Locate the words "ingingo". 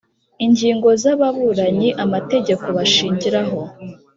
0.45-0.87